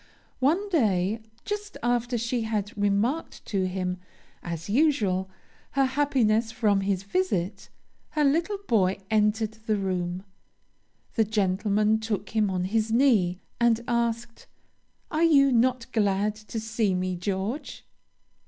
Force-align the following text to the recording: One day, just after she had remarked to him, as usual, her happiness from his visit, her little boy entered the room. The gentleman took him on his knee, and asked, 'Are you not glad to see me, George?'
One 0.39 0.67
day, 0.69 1.21
just 1.45 1.77
after 1.83 2.17
she 2.17 2.41
had 2.41 2.75
remarked 2.75 3.45
to 3.45 3.67
him, 3.67 3.97
as 4.41 4.67
usual, 4.67 5.29
her 5.73 5.85
happiness 5.85 6.51
from 6.51 6.81
his 6.81 7.03
visit, 7.03 7.69
her 8.09 8.23
little 8.23 8.57
boy 8.67 8.97
entered 9.11 9.51
the 9.67 9.75
room. 9.77 10.23
The 11.13 11.23
gentleman 11.23 11.99
took 11.99 12.31
him 12.31 12.49
on 12.49 12.63
his 12.63 12.91
knee, 12.91 13.41
and 13.59 13.79
asked, 13.87 14.47
'Are 15.11 15.21
you 15.23 15.51
not 15.51 15.85
glad 15.91 16.33
to 16.33 16.59
see 16.59 16.95
me, 16.95 17.15
George?' 17.15 17.85